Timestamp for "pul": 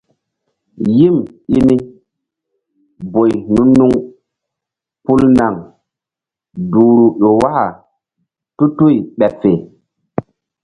5.03-5.21